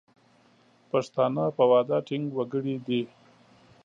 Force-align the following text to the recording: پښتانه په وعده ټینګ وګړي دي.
پښتانه 0.91 1.43
په 1.57 1.63
وعده 1.71 1.97
ټینګ 2.07 2.27
وګړي 2.37 2.75
دي. 2.87 3.01